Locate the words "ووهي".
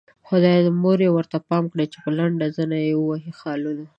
2.97-3.33